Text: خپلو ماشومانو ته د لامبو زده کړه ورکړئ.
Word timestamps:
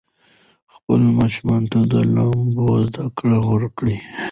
خپلو 0.73 1.07
ماشومانو 1.19 1.69
ته 1.73 1.79
د 1.91 1.95
لامبو 2.13 2.67
زده 2.87 3.05
کړه 3.17 3.37
ورکړئ. 3.51 3.97